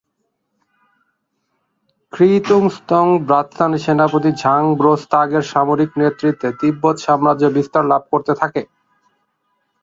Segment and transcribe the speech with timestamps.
[2.13, 8.61] খ্রি-গ্ত্সুগ-ল্দে-ব্র্ত্সানের সেনাপতি ঝাং-'ব্রো-স্তাগের সামরিক নেতৃত্বে তিব্বত সাম্রাজ্য বিস্তার লাভ করতে থাকে।